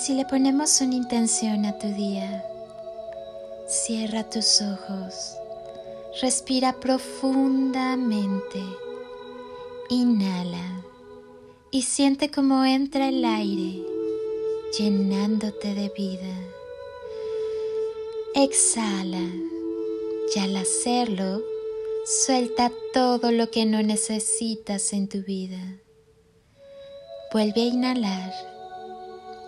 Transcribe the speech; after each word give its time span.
Si 0.00 0.14
le 0.14 0.24
ponemos 0.24 0.80
una 0.80 0.94
intención 0.94 1.66
a 1.66 1.78
tu 1.78 1.88
día, 1.88 2.42
cierra 3.68 4.24
tus 4.24 4.62
ojos, 4.62 5.36
respira 6.22 6.72
profundamente, 6.80 8.62
inhala 9.90 10.82
y 11.70 11.82
siente 11.82 12.30
cómo 12.30 12.64
entra 12.64 13.10
el 13.10 13.22
aire 13.26 13.84
llenándote 14.78 15.74
de 15.74 15.90
vida. 15.90 16.34
Exhala 18.34 19.28
y 20.34 20.38
al 20.38 20.56
hacerlo, 20.56 21.42
suelta 22.24 22.72
todo 22.94 23.32
lo 23.32 23.50
que 23.50 23.66
no 23.66 23.82
necesitas 23.82 24.94
en 24.94 25.10
tu 25.10 25.18
vida. 25.22 25.60
Vuelve 27.34 27.60
a 27.60 27.64
inhalar 27.66 28.49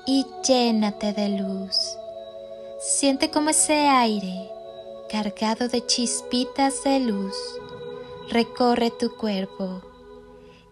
y 0.07 0.27
llénate 0.47 1.13
de 1.13 1.29
luz. 1.29 1.97
Siente 2.81 3.31
como 3.31 3.51
ese 3.51 3.75
aire, 3.75 4.51
cargado 5.09 5.69
de 5.69 5.87
chispitas 5.87 6.83
de 6.85 7.01
luz, 7.01 7.37
recorre 8.31 8.91
tu 8.91 9.17
cuerpo 9.17 9.83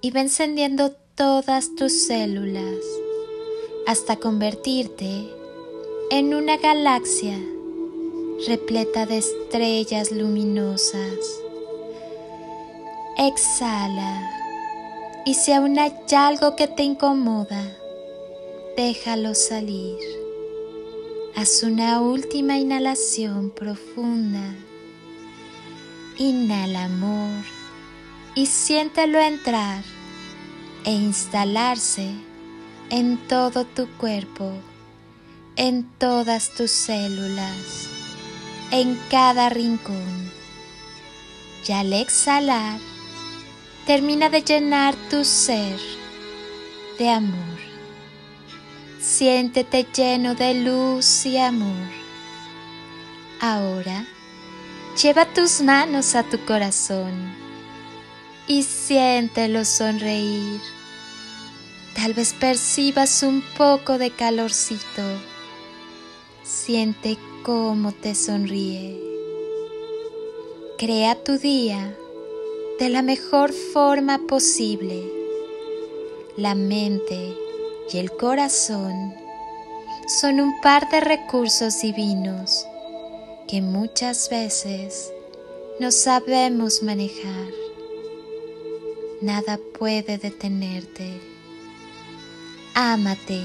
y 0.01 0.11
va 0.11 0.21
encendiendo 0.21 0.93
todas 1.15 1.75
tus 1.77 2.07
células 2.07 2.85
hasta 3.87 4.17
convertirte 4.17 5.29
en 6.11 6.35
una 6.35 6.57
galaxia 6.57 7.39
repleta 8.47 9.07
de 9.07 9.19
estrellas 9.19 10.11
luminosas. 10.11 11.19
Exhala 13.19 14.31
y 15.27 15.35
si 15.35 15.53
aún 15.53 15.79
hay 15.79 15.93
algo 16.17 16.57
que 16.57 16.67
te 16.67 16.83
incomoda, 16.83 17.63
déjalo 18.77 19.35
salir. 19.35 19.99
Haz 21.37 21.63
una 21.63 22.01
última 22.01 22.59
inhalación 22.59 23.51
profunda. 23.51 24.55
Inhala 26.19 26.85
amor 26.85 27.45
y 28.35 28.47
siéntelo 28.47 29.21
entrar 29.21 29.83
e 30.85 30.93
instalarse 30.93 32.11
en 32.91 33.17
todo 33.29 33.65
tu 33.65 33.89
cuerpo, 33.97 34.53
en 35.57 35.89
todas 35.99 36.51
tus 36.51 36.71
células, 36.71 37.89
en 38.71 38.99
cada 39.11 39.49
rincón. 39.49 40.31
Y 41.67 41.73
al 41.73 41.93
exhalar, 41.93 42.81
termina 43.87 44.29
de 44.29 44.43
llenar 44.43 44.97
tu 45.09 45.25
ser 45.25 45.79
de 46.99 47.09
amor. 47.09 47.70
Siéntete 49.01 49.87
lleno 49.97 50.35
de 50.35 50.55
luz 50.55 51.27
y 51.27 51.39
amor. 51.39 51.89
Ahora, 53.41 54.07
lleva 55.01 55.25
tus 55.27 55.63
manos 55.63 56.15
a 56.15 56.23
tu 56.23 56.39
corazón 56.45 57.35
y 58.47 58.63
siéntelo 58.63 59.65
sonreír 59.65 60.61
Tal 61.95 62.15
vez 62.15 62.33
percibas 62.33 63.23
un 63.23 63.43
poco 63.59 63.99
de 63.99 64.11
calorcito. 64.11 65.03
Siente 66.43 67.19
cómo 67.43 67.93
te 67.93 68.15
sonríe. 68.15 68.99
Crea 70.79 71.23
tu 71.23 71.37
día 71.37 71.95
de 72.79 72.89
la 72.89 73.03
mejor 73.03 73.53
forma 73.53 74.19
posible. 74.27 75.05
La 76.37 76.55
mente 76.55 77.37
y 77.93 77.99
el 77.99 78.11
corazón 78.13 79.15
son 80.07 80.41
un 80.41 80.61
par 80.61 80.89
de 80.91 81.01
recursos 81.01 81.81
divinos 81.81 82.67
que 83.49 83.63
muchas 83.63 84.29
veces 84.31 85.13
no 85.79 85.91
sabemos 85.91 86.83
manejar. 86.83 87.49
Nada 89.21 89.59
puede 89.79 90.19
detenerte 90.19 91.31
ámate. 92.75 93.43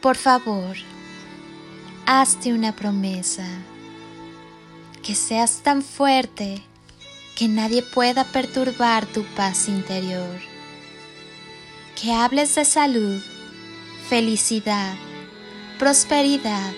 Por 0.00 0.16
favor, 0.16 0.76
hazte 2.06 2.52
una 2.52 2.74
promesa, 2.74 3.46
que 5.02 5.14
seas 5.14 5.60
tan 5.62 5.82
fuerte 5.82 6.62
que 7.36 7.48
nadie 7.48 7.82
pueda 7.82 8.24
perturbar 8.24 9.06
tu 9.06 9.24
paz 9.36 9.68
interior, 9.68 10.40
que 12.00 12.12
hables 12.12 12.54
de 12.54 12.64
salud, 12.64 13.20
felicidad, 14.08 14.94
prosperidad, 15.80 16.72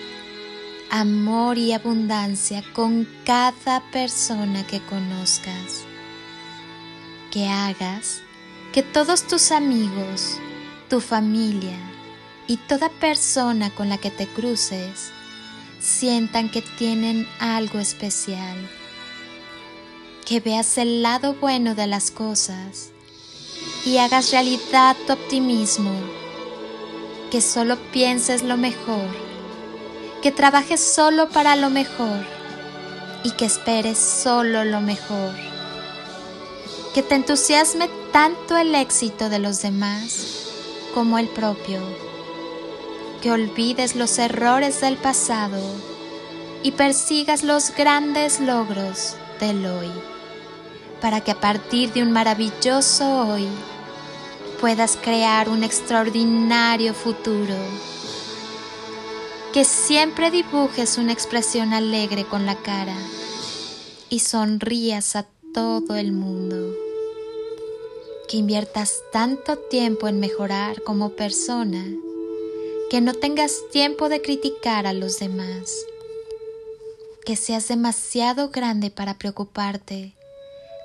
amor 0.89 1.59
y 1.59 1.73
abundancia 1.73 2.63
con 2.73 3.07
cada 3.23 3.81
persona 3.91 4.65
que 4.65 4.79
conozcas, 4.79 5.83
que 7.29 7.47
hagas 7.47 8.21
que 8.73 8.81
todos 8.81 9.27
tus 9.27 9.51
amigos, 9.51 10.39
tu 10.89 10.99
familia 10.99 11.77
y 12.47 12.57
toda 12.57 12.89
persona 12.89 13.69
con 13.69 13.89
la 13.89 13.99
que 13.99 14.09
te 14.09 14.25
cruces 14.25 15.11
sientan 15.79 16.49
que 16.49 16.63
tienen 16.63 17.27
algo 17.39 17.77
especial. 17.77 18.57
Que 20.25 20.39
veas 20.39 20.79
el 20.79 21.03
lado 21.03 21.35
bueno 21.35 21.75
de 21.75 21.85
las 21.85 22.09
cosas 22.09 22.91
y 23.85 23.97
hagas 23.97 24.31
realidad 24.31 24.95
tu 25.07 25.13
optimismo. 25.13 25.91
Que 27.29 27.41
solo 27.41 27.77
pienses 27.91 28.43
lo 28.43 28.57
mejor. 28.57 29.07
Que 30.21 30.31
trabajes 30.31 30.79
solo 30.79 31.29
para 31.29 31.55
lo 31.55 31.69
mejor 31.69 32.25
y 33.23 33.31
que 33.31 33.45
esperes 33.45 33.97
solo 33.97 34.63
lo 34.63 34.81
mejor. 34.81 35.33
Que 36.93 37.03
te 37.03 37.15
entusiasme 37.15 37.89
tanto 38.11 38.57
el 38.57 38.75
éxito 38.75 39.29
de 39.29 39.39
los 39.39 39.61
demás 39.61 40.47
como 40.93 41.17
el 41.17 41.27
propio, 41.27 41.79
que 43.21 43.31
olvides 43.31 43.95
los 43.95 44.19
errores 44.19 44.81
del 44.81 44.97
pasado 44.97 45.61
y 46.63 46.71
persigas 46.71 47.43
los 47.43 47.73
grandes 47.73 48.39
logros 48.39 49.15
del 49.39 49.65
hoy, 49.65 49.91
para 50.99 51.21
que 51.21 51.31
a 51.31 51.39
partir 51.39 51.93
de 51.93 52.03
un 52.03 52.11
maravilloso 52.11 53.27
hoy 53.27 53.47
puedas 54.61 54.95
crear 54.95 55.49
un 55.49 55.63
extraordinario 55.63 56.93
futuro. 56.93 57.55
Que 59.51 59.65
siempre 59.65 60.29
dibujes 60.31 60.97
una 60.99 61.11
expresión 61.11 61.73
alegre 61.73 62.23
con 62.23 62.45
la 62.45 62.55
cara 62.55 62.95
y 64.09 64.19
sonrías 64.19 65.15
a 65.15 65.25
todo 65.53 65.95
el 65.95 66.13
mundo 66.13 66.73
que 68.29 68.37
inviertas 68.37 69.01
tanto 69.11 69.57
tiempo 69.57 70.07
en 70.07 70.21
mejorar 70.21 70.81
como 70.83 71.09
persona 71.09 71.83
que 72.89 73.01
no 73.01 73.13
tengas 73.13 73.57
tiempo 73.71 74.07
de 74.07 74.21
criticar 74.21 74.87
a 74.87 74.93
los 74.93 75.19
demás, 75.19 75.85
que 77.25 77.35
seas 77.35 77.67
demasiado 77.67 78.49
grande 78.49 78.89
para 78.89 79.17
preocuparte, 79.17 80.13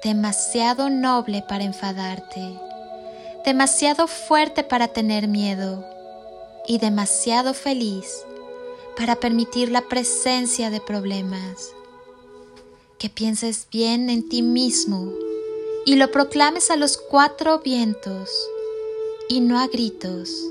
demasiado 0.03 0.91
noble 0.91 1.45
para 1.49 1.65
enfadarte, 1.65 2.59
demasiado 3.47 4.09
fuerte 4.09 4.65
para 4.65 4.89
tener 4.89 5.29
miedo 5.29 5.85
y 6.67 6.79
demasiado 6.79 7.55
feliz 7.55 8.25
para 8.97 9.15
permitir 9.15 9.71
la 9.71 9.83
presencia 9.83 10.69
de 10.69 10.81
problemas. 10.81 11.71
Que 12.99 13.09
pienses 13.09 13.69
bien 13.71 14.11
en 14.11 14.29
ti 14.29 14.43
mismo 14.43 15.13
y 15.85 15.95
lo 15.95 16.11
proclames 16.11 16.73
a 16.73 16.77
los 16.77 16.97
cuatro 16.97 17.61
vientos, 17.61 18.31
y 19.29 19.41
no 19.41 19.61
a 19.61 19.69
gritos, 19.69 20.43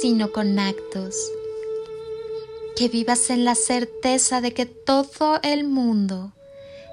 sino 0.00 0.32
con 0.32 0.58
actos. 0.58 1.14
Que 2.74 2.88
vivas 2.88 3.30
en 3.30 3.44
la 3.44 3.54
certeza 3.54 4.40
de 4.40 4.52
que 4.52 4.66
todo 4.66 5.38
el 5.44 5.62
mundo 5.62 6.32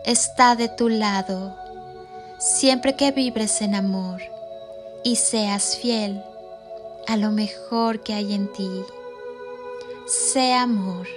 está 0.05 0.55
de 0.55 0.69
tu 0.69 0.87
lado, 0.87 1.55
siempre 2.37 2.95
que 2.95 3.11
vibres 3.11 3.61
en 3.61 3.73
amor 3.73 4.21
y 5.03 5.15
seas 5.15 5.77
fiel 5.77 6.21
a 7.07 7.17
lo 7.17 7.31
mejor 7.31 8.01
que 8.01 8.13
hay 8.13 8.33
en 8.33 8.51
ti. 8.51 8.69
Sé 10.05 10.53
amor, 10.53 11.07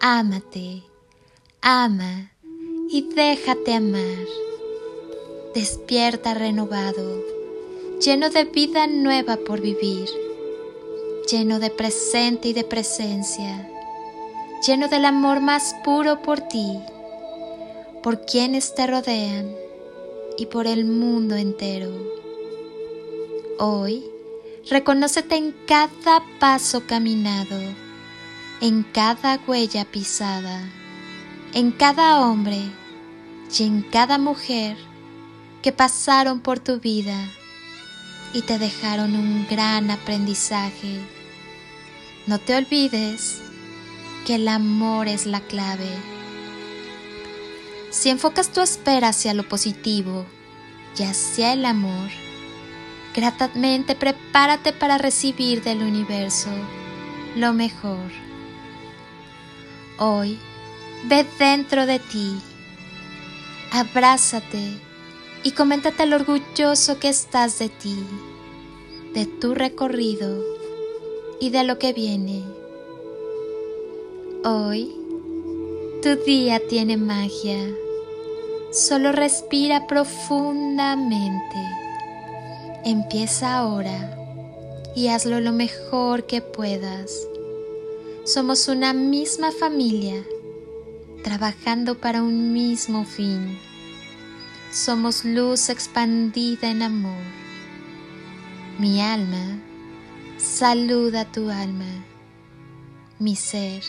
ámate, 0.00 0.82
ama 1.60 2.32
y 2.90 3.02
déjate 3.14 3.74
amar 3.74 4.42
despierta 5.54 6.32
renovado, 6.32 7.22
lleno 8.00 8.30
de 8.30 8.44
vida 8.44 8.86
nueva 8.86 9.36
por 9.36 9.60
vivir, 9.60 10.08
lleno 11.30 11.58
de 11.58 11.68
presente 11.68 12.48
y 12.48 12.52
de 12.54 12.64
presencia, 12.64 13.68
lleno 14.66 14.88
del 14.88 15.04
amor 15.04 15.40
más 15.40 15.74
puro 15.84 16.22
por 16.22 16.40
ti, 16.40 16.78
por 18.02 18.24
quienes 18.24 18.74
te 18.74 18.86
rodean 18.86 19.54
y 20.38 20.46
por 20.46 20.66
el 20.66 20.86
mundo 20.86 21.36
entero. 21.36 22.21
Hoy 23.58 24.04
Reconócete 24.70 25.36
en 25.36 25.52
cada 25.66 26.22
paso 26.38 26.86
caminado, 26.86 27.58
en 28.60 28.84
cada 28.84 29.40
huella 29.44 29.84
pisada, 29.84 30.62
en 31.52 31.72
cada 31.72 32.20
hombre 32.20 32.60
y 33.58 33.62
en 33.64 33.82
cada 33.82 34.18
mujer 34.18 34.76
que 35.62 35.72
pasaron 35.72 36.40
por 36.40 36.60
tu 36.60 36.78
vida 36.78 37.16
y 38.32 38.42
te 38.42 38.60
dejaron 38.60 39.16
un 39.16 39.48
gran 39.50 39.90
aprendizaje. 39.90 41.00
No 42.28 42.38
te 42.38 42.54
olvides 42.54 43.42
que 44.26 44.36
el 44.36 44.46
amor 44.46 45.08
es 45.08 45.26
la 45.26 45.40
clave. 45.40 45.90
Si 47.90 48.10
enfocas 48.10 48.52
tu 48.52 48.60
espera 48.60 49.08
hacia 49.08 49.34
lo 49.34 49.48
positivo 49.48 50.24
y 50.96 51.02
hacia 51.02 51.52
el 51.52 51.64
amor, 51.64 52.08
gratamente 53.14 53.94
prepárate 53.94 54.72
para 54.72 54.98
recibir 54.98 55.62
del 55.62 55.82
universo 55.82 56.50
lo 57.36 57.52
mejor. 57.52 58.10
Hoy, 59.98 60.38
ve 61.04 61.26
dentro 61.38 61.86
de 61.86 61.98
ti, 61.98 62.38
abrázate 63.72 64.80
y 65.42 65.52
coméntate 65.52 66.06
lo 66.06 66.16
orgulloso 66.16 66.98
que 66.98 67.08
estás 67.08 67.58
de 67.58 67.68
ti, 67.68 67.96
de 69.14 69.26
tu 69.26 69.54
recorrido 69.54 70.42
y 71.40 71.50
de 71.50 71.64
lo 71.64 71.78
que 71.78 71.92
viene. 71.92 72.42
Hoy, 74.44 74.92
tu 76.02 76.16
día 76.24 76.60
tiene 76.68 76.96
magia. 76.96 77.58
Solo 78.72 79.12
respira 79.12 79.86
profundamente. 79.86 81.56
Empieza 82.84 83.56
ahora 83.56 84.16
y 84.96 85.08
hazlo 85.08 85.40
lo 85.40 85.52
mejor 85.52 86.26
que 86.26 86.42
puedas. 86.42 87.12
Somos 88.24 88.68
una 88.68 88.92
misma 88.92 89.52
familia, 89.52 90.22
trabajando 91.22 91.98
para 91.98 92.22
un 92.22 92.52
mismo 92.52 93.04
fin. 93.04 93.58
Somos 94.72 95.24
luz 95.24 95.68
expandida 95.68 96.70
en 96.70 96.82
amor. 96.82 97.22
Mi 98.78 99.00
alma 99.00 99.58
saluda 100.38 101.24
tu 101.24 101.50
alma. 101.50 102.04
Mi 103.18 103.36
ser 103.36 103.82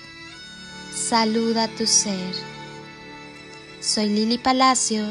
saluda 0.94 1.68
tu 1.68 1.88
ser. 1.88 2.36
Soy 3.80 4.08
Lili 4.10 4.38
Palacio 4.38 5.04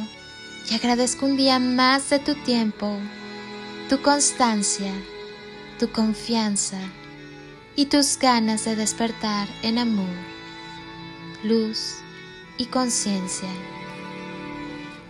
y 0.71 0.75
agradezco 0.75 1.27
un 1.27 1.37
día 1.37 1.59
más 1.59 2.11
de 2.11 2.21
tu 2.21 2.35
tiempo, 2.37 2.99
tu 3.93 4.01
constancia, 4.01 4.91
tu 5.79 5.93
confianza 5.93 6.79
y 7.77 7.85
tus 7.85 8.19
ganas 8.19 8.65
de 8.65 8.75
despertar 8.75 9.47
en 9.63 9.77
amor, 9.77 10.17
luz 11.45 11.97
y 12.57 12.65
conciencia. 12.65 13.51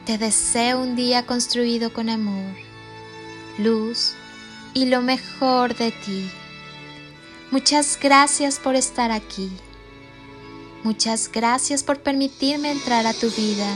Te 0.04 0.18
deseo 0.18 0.80
un 0.80 0.96
día 0.96 1.26
construido 1.26 1.92
con 1.92 2.08
amor, 2.08 2.56
luz 3.56 4.14
y 4.74 4.86
lo 4.86 5.00
mejor 5.00 5.76
de 5.76 5.92
ti. 5.92 6.28
Muchas 7.52 7.96
gracias 8.02 8.58
por 8.58 8.74
estar 8.74 9.12
aquí. 9.12 9.48
Muchas 10.82 11.30
gracias 11.30 11.84
por 11.84 12.00
permitirme 12.00 12.72
entrar 12.72 13.06
a 13.06 13.14
tu 13.14 13.30
vida 13.30 13.72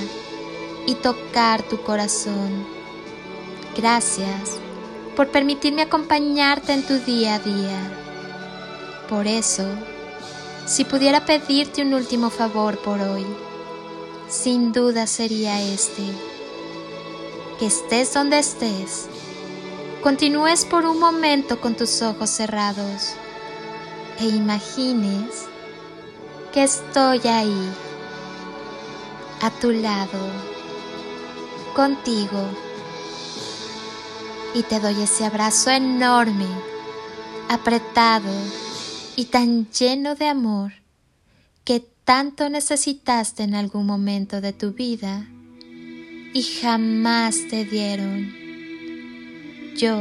y 0.85 0.97
tocar 0.97 1.63
tu 1.63 1.81
corazón. 1.85 2.67
Gracias 3.77 4.66
por 5.17 5.29
permitirme 5.29 5.83
acompañarte 5.83 6.75
en 6.75 6.87
tu 6.87 6.99
día 6.99 7.37
a 7.37 7.39
día. 7.39 7.81
Por 9.09 9.27
eso, 9.27 9.65
si 10.67 10.85
pudiera 10.85 11.25
pedirte 11.25 11.83
un 11.83 11.95
último 11.95 12.29
favor 12.29 12.79
por 12.79 13.01
hoy, 13.01 13.25
sin 14.29 14.73
duda 14.73 15.07
sería 15.07 15.63
este. 15.63 16.03
Que 17.59 17.67
estés 17.67 18.13
donde 18.13 18.39
estés, 18.39 19.07
continúes 20.03 20.67
por 20.67 20.85
un 20.85 21.01
momento 21.01 21.59
con 21.61 21.75
tus 21.75 22.03
ojos 22.03 22.29
cerrados 22.29 23.15
e 24.19 24.27
imagines 24.27 25.47
que 26.53 26.65
estoy 26.65 27.21
ahí, 27.27 27.73
a 29.41 29.51
tu 29.51 29.71
lado, 29.71 30.19
contigo, 31.75 32.66
y 34.57 34.63
te 34.63 34.81
doy 34.81 35.03
ese 35.03 35.27
abrazo 35.27 35.71
enorme, 35.71 36.47
apretado 37.51 38.33
y 39.15 39.27
tan 39.27 39.71
lleno 39.71 40.15
de 40.15 40.29
amor 40.29 40.73
que 41.63 41.81
tanto 42.05 42.49
necesitaste 42.49 43.43
en 43.43 43.55
algún 43.55 43.85
momento 43.85 44.41
de 44.41 44.55
tu 44.55 44.73
vida 44.73 45.29
y 46.33 46.43
jamás 46.43 47.37
te 47.51 47.67
dieron. 47.67 48.33
Yo 49.77 50.01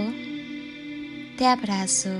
te 1.38 1.48
abrazo. 1.48 2.12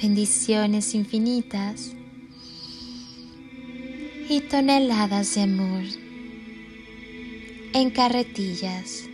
Bendiciones 0.00 0.94
infinitas 0.94 1.92
y 4.30 4.40
toneladas 4.40 5.34
de 5.34 5.42
amor 5.42 5.84
en 7.74 7.90
carretillas. 7.90 9.10